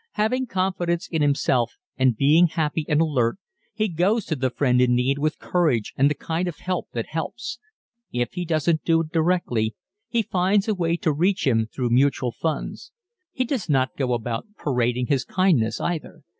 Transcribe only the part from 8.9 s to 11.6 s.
it directly he finds a way to reach